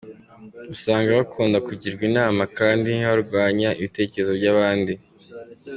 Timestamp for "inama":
2.09-2.43